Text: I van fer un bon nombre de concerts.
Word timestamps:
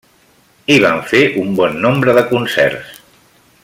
I 0.75 0.77
van 0.85 1.03
fer 1.11 1.21
un 1.43 1.53
bon 1.61 1.79
nombre 1.85 2.19
de 2.19 2.25
concerts. 2.35 3.01